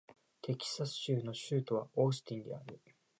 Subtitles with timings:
[0.41, 2.81] テキサス州の州都はオースティンである